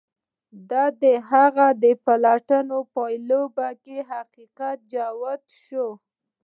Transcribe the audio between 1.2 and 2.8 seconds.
هغه د پلټنو